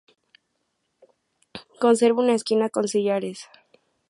[1.79, 3.47] Conserva una esquina con sillares.